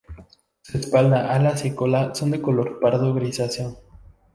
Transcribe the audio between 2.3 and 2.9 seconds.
de color